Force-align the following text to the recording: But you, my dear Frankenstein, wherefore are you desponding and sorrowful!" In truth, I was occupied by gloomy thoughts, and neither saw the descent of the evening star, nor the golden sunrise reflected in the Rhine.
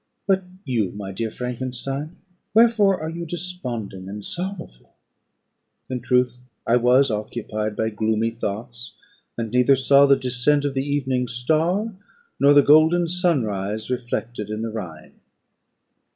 But 0.25 0.43
you, 0.65 0.89
my 0.93 1.11
dear 1.11 1.29
Frankenstein, 1.29 2.15
wherefore 2.55 2.99
are 2.99 3.09
you 3.11 3.23
desponding 3.23 4.09
and 4.09 4.25
sorrowful!" 4.25 4.95
In 5.91 5.99
truth, 5.99 6.41
I 6.65 6.77
was 6.77 7.11
occupied 7.11 7.75
by 7.75 7.91
gloomy 7.91 8.31
thoughts, 8.31 8.95
and 9.37 9.51
neither 9.51 9.75
saw 9.75 10.07
the 10.07 10.15
descent 10.17 10.65
of 10.65 10.73
the 10.73 10.83
evening 10.83 11.27
star, 11.27 11.93
nor 12.39 12.55
the 12.55 12.63
golden 12.63 13.07
sunrise 13.09 13.91
reflected 13.91 14.49
in 14.49 14.63
the 14.63 14.71
Rhine. 14.71 15.19